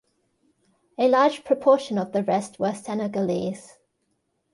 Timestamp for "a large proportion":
0.97-1.99